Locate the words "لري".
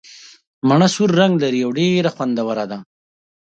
1.43-1.59